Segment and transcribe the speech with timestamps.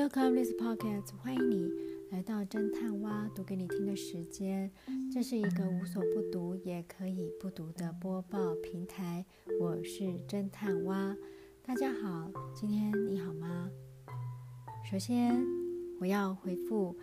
[0.00, 1.70] Welcome this podcast，欢迎你
[2.10, 4.72] 来到侦探蛙读给你听的时间。
[5.12, 9.22] 这是一个无所不读也可以不读的播报平台。
[9.60, 11.14] 我是侦探蛙，
[11.62, 13.70] 大家好，今天你好吗？
[14.90, 15.44] 首先，
[16.00, 16.96] 我要回复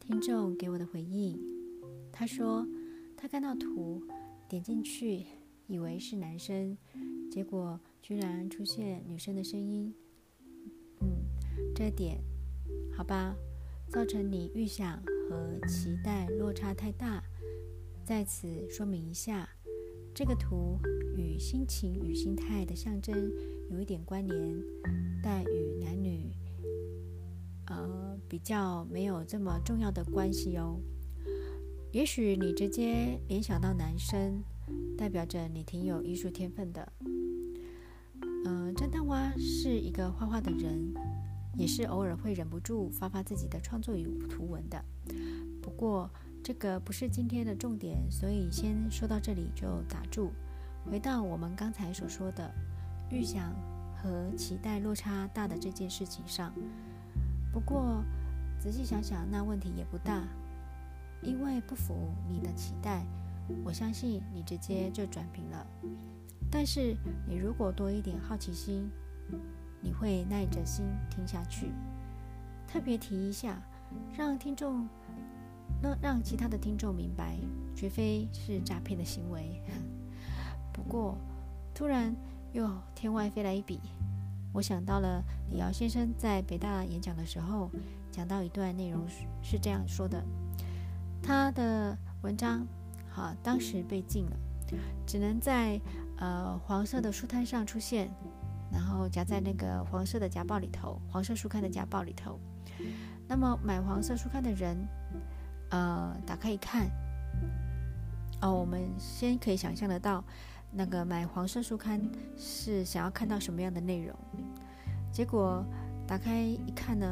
[0.00, 1.38] 听众给我的回应。
[2.10, 2.66] 他说
[3.16, 4.02] 他看到图，
[4.48, 5.24] 点进去
[5.68, 6.76] 以为是男生，
[7.30, 9.94] 结果居然出现女生的声音。
[10.98, 11.16] 嗯，
[11.76, 12.18] 这点。
[13.00, 13.34] 好吧，
[13.88, 17.24] 造成你预想和期待落差太大。
[18.04, 19.48] 在此说明一下，
[20.14, 20.78] 这个图
[21.16, 23.32] 与心情与心态的象征
[23.70, 24.62] 有一点关联，
[25.22, 26.30] 但与男女，
[27.68, 30.78] 呃，比较没有这么重要的关系哦。
[31.92, 34.44] 也许你直接联想到男生，
[34.98, 36.92] 代表着你挺有艺术天分的。
[38.44, 40.92] 嗯，侦探蛙是一个画画的人。
[41.56, 44.82] 也是偶尔会忍不住发发自己的创作与图文的，
[45.60, 46.08] 不过
[46.42, 50.30] 这个不是今天的重点，所以先说到这里就打住。
[50.84, 52.50] 回到我们刚才所说的
[53.10, 53.54] 预想
[53.96, 56.54] 和期待落差大的这件事情上，
[57.52, 58.02] 不过
[58.58, 60.26] 仔细想想，那问题也不大，
[61.20, 61.94] 因为不符
[62.28, 63.04] 你的期待，
[63.64, 65.66] 我相信你直接就转评了。
[66.50, 66.96] 但是
[67.28, 68.88] 你如果多一点好奇心。
[69.80, 71.72] 你会耐着心听下去。
[72.66, 73.60] 特别提一下，
[74.16, 74.88] 让听众，
[75.82, 77.36] 让让其他的听众明白，
[77.74, 79.60] 绝非是诈骗的行为。
[80.72, 81.18] 不过，
[81.74, 82.14] 突然
[82.52, 83.80] 又天外飞来一笔，
[84.52, 87.70] 我想到了李敖先生在北大演讲的时候，
[88.12, 89.00] 讲到一段内容
[89.42, 90.24] 是这样说的：
[91.20, 92.66] 他的文章，
[93.10, 94.36] 好，当时被禁了，
[95.04, 95.80] 只能在
[96.18, 98.08] 呃黄色的书摊上出现。
[98.72, 102.38] 然后夹在那个黄色的夹报里头，黄色书刊的夹报里头。
[103.28, 104.76] 那么买黄色书刊的人，
[105.70, 106.88] 呃，打开一看，
[108.42, 110.24] 哦，我们先可以想象得到，
[110.72, 112.00] 那个买黄色书刊
[112.36, 114.16] 是想要看到什么样的内容。
[115.12, 115.64] 结果
[116.06, 117.06] 打开一看呢，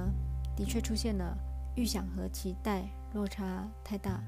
[0.57, 1.37] 的确出现了
[1.77, 4.21] 预想和期待落差太大。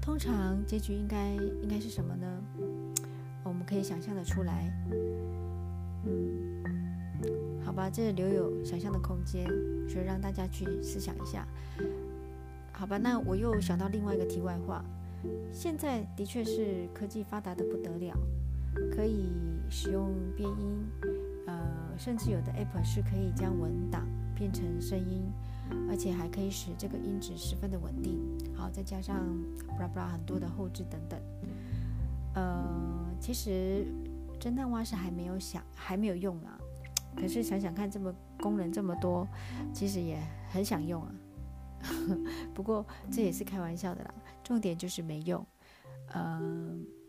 [0.00, 2.26] 通常结局应该应该是什么呢？
[3.44, 4.72] 我们可以想象得出来。
[6.06, 6.39] 嗯，
[7.70, 9.46] 好吧，这留有想象的空间，
[9.88, 11.46] 所以让大家去思想一下。
[12.72, 14.84] 好吧，那我又想到另外一个题外话，
[15.52, 18.18] 现在的确是科技发达的不得了，
[18.90, 19.28] 可以
[19.70, 20.84] 使用变音，
[21.46, 24.04] 呃，甚至有的 app 是可以将文档
[24.34, 25.22] 变成声音，
[25.88, 28.18] 而且还可以使这个音质十分的稳定。
[28.52, 29.24] 好，再加上
[29.68, 31.20] 布拉布拉很多的后置等等，
[32.34, 33.86] 呃，其实。
[34.40, 36.58] 侦探蛙是还没有想，还没有用啊。
[37.16, 39.26] 可是想想看，这么功能这么多，
[39.72, 41.14] 其实也很想用啊。
[42.54, 45.44] 不过这也是开玩笑的啦，重点就是没用。
[46.12, 46.40] 呃，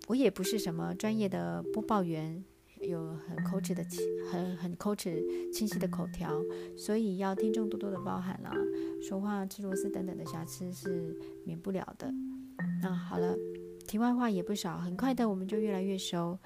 [0.07, 2.43] 我也不是什么专业的播报员，
[2.81, 3.99] 有很口齿的清，
[4.31, 6.31] 很很口齿清晰的口条，
[6.77, 8.51] 所以要听众多多的包涵啦。
[9.01, 12.13] 说话吃螺丝等等的瑕疵是免不了的。
[12.81, 13.35] 那好了。
[13.87, 16.37] 题外话也不少，很快的我们就越来越熟，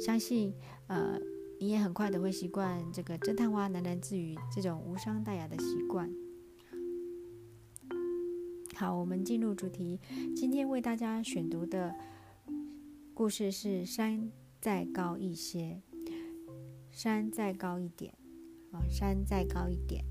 [0.00, 0.54] 相信
[0.86, 1.20] 呃
[1.60, 6.10] 你也很快的会习惯这个侦探蛙喃喃自语这种无伤大雅的习惯。
[8.74, 10.00] 好，我们进入主题，
[10.34, 11.94] 今天为大家选读的
[13.14, 15.80] 故事是山再高一些，
[16.90, 18.12] 山再高一点，
[18.72, 20.04] 啊，山再高一点，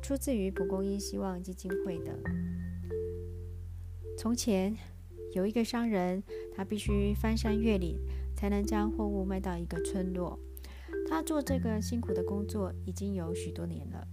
[0.00, 2.18] 出自于蒲公英希望基金会的。
[4.16, 4.76] 从前。
[5.34, 6.22] 有一个商人，
[6.56, 7.98] 他必须翻山越岭
[8.38, 10.38] 才能将货物卖到一个村落。
[11.08, 14.06] 他做这个辛苦的工作已经有许多年了。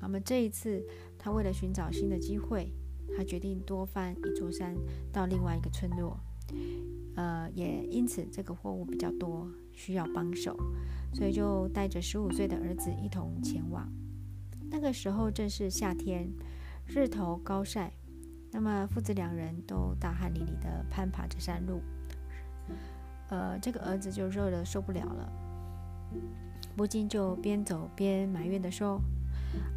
[0.00, 0.80] 那么这一次，
[1.18, 2.72] 他为了寻找新的机会，
[3.16, 4.76] 他决定多翻一座山
[5.12, 6.20] 到另外一个村落。
[7.16, 10.56] 呃，也因此这个货物比较多，需要帮手，
[11.12, 13.92] 所以就带着十五岁的儿子一同前往。
[14.70, 16.30] 那个时候正是夏天，
[16.86, 17.92] 日头高晒。
[18.52, 21.80] 那么父子两人都大汗淋漓地攀爬着山路，
[23.28, 25.32] 呃，这个儿子就热得受不了了，
[26.76, 29.00] 不禁就边走边埋怨地说：“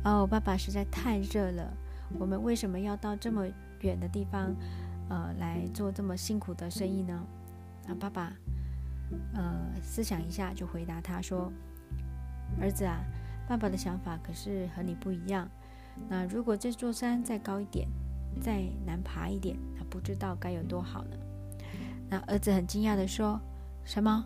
[0.06, 1.74] 哦，爸爸实在太热了，
[2.20, 3.46] 我们为什么要到这么
[3.82, 4.56] 远的地方，
[5.10, 7.26] 呃，来做这么辛苦的生意呢？”
[7.88, 8.34] 啊，爸爸，
[9.34, 11.52] 呃，思想一下就回答他说
[12.62, 13.00] ：“儿子啊，
[13.48, 15.50] 爸爸的想法可是和你不一样。
[16.08, 17.88] 那如果这座山再高一点。”
[18.40, 21.18] 再难爬一点，他不知道该有多好呢。
[22.12, 23.40] 那儿子很惊讶地说
[23.86, 24.26] ：“什么？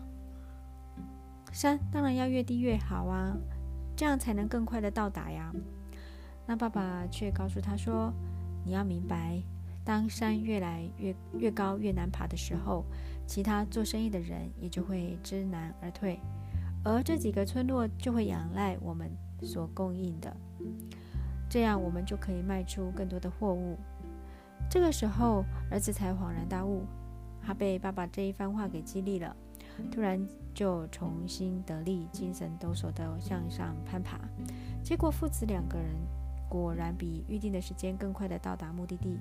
[1.52, 3.36] 山当然要越低越好啊，
[3.94, 5.52] 这样才能更快的到达呀。”
[6.46, 8.12] 那爸爸却告诉他说
[8.66, 9.40] ：“你要明白，
[9.84, 12.84] 当山越来越越高、越难爬的时候，
[13.24, 16.18] 其他做生意的人也就会知难而退，
[16.82, 19.08] 而这几个村落就会仰赖我们
[19.42, 20.36] 所供应的，
[21.48, 23.78] 这样我们就可以卖出更多的货物。”
[24.68, 26.84] 这个时候，儿子才恍然大悟，
[27.46, 29.36] 他被爸爸这一番话给激励了，
[29.92, 30.20] 突然
[30.52, 34.18] 就重新得力，精神抖擞地向上攀爬。
[34.82, 35.94] 结果父子两个人
[36.48, 39.16] 果然比预定的时间更快地到达目的地，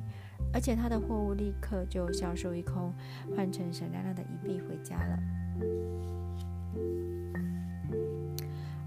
[0.51, 2.91] 而且他的货物立刻就销售一空，
[3.37, 5.19] 换成闪亮亮的一币回家了。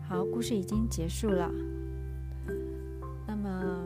[0.08, 1.48] 好，故事已经结束了。
[3.24, 3.77] 那么。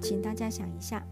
[0.00, 1.04] 请大家想一下，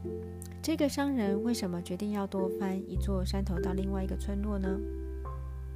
[0.63, 4.69] 这个商人为什么决定要多翻一座山头到另外一个村落呢？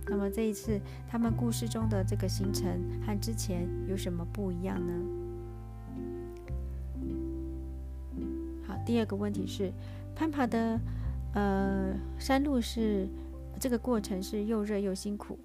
[0.06, 2.66] 那么这一次他们故事中的这个行程
[3.06, 4.92] 和之前有什么不一样呢？
[8.66, 9.72] 好，第二个问题是，
[10.16, 10.80] 攀爬的
[11.34, 13.06] 呃山路是
[13.58, 15.38] 这个过程是又热又辛苦，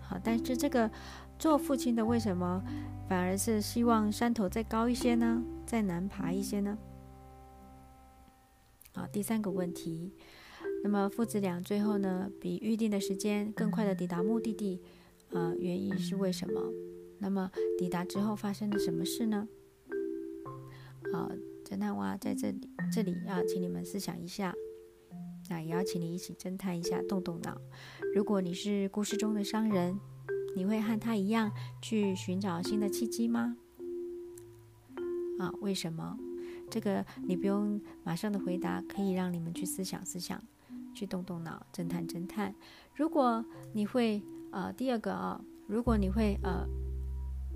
[0.00, 0.90] 好，但是这个
[1.38, 2.62] 做父亲的为什么
[3.08, 5.42] 反而是希望山头再高一些呢？
[5.66, 6.78] 再难爬一些呢？
[8.96, 10.10] 好，第三个问题，
[10.82, 14.80] 那么父子俩最后呢，比预定的时间更快的抵达目的地，
[15.28, 16.72] 呃，原因是为什么？
[17.18, 19.46] 那么抵达之后发生了什么事呢？
[21.12, 21.30] 啊，
[21.62, 24.54] 侦探蛙在这里，这里要请你们思想一下，
[25.50, 27.60] 那也要请你一起侦探一下，动动脑。
[28.14, 30.00] 如果你是故事中的商人，
[30.56, 31.52] 你会和他一样
[31.82, 33.58] 去寻找新的契机吗？
[35.38, 36.18] 啊，为什么？
[36.70, 40.42] 这个你不用马上的回答，可以让你们去思想思想，
[40.94, 42.54] 去动动脑，侦探侦探。
[42.94, 46.66] 如果你会呃，第二个啊，如果你会呃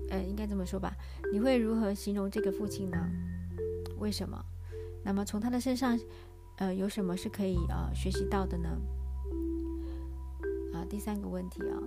[0.09, 0.93] 呃，应该这么说吧，
[1.31, 3.09] 你会如何形容这个父亲呢？
[3.99, 4.43] 为什么？
[5.03, 5.99] 那么从他的身上
[6.57, 8.69] 呃有什么是可以呃学习到的呢？
[10.73, 11.77] 啊，第三个问题啊，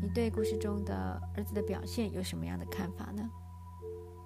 [0.00, 3.28] 你对故事中的儿子的表现有什么样的看法呢？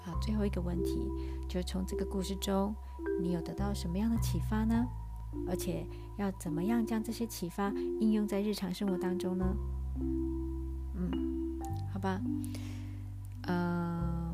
[0.07, 1.11] 好，最后一个问题，
[1.49, 2.73] 就从这个故事中，
[3.21, 4.87] 你有得到什么样的启发呢？
[5.49, 5.85] 而且
[6.17, 7.71] 要怎么样将这些启发
[8.01, 9.45] 应用在日常生活当中呢？
[10.95, 11.61] 嗯，
[11.93, 12.21] 好吧，
[13.43, 14.33] 呃，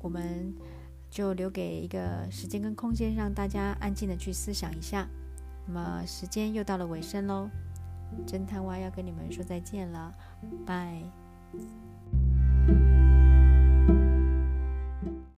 [0.00, 0.54] 我们
[1.10, 5.08] 就留给一个时间跟空间，让大家安静的去思想一下。
[5.66, 7.50] 那么时间又到了尾声喽，
[8.24, 10.14] 侦探蛙要跟你们说再见了，
[10.64, 11.02] 拜。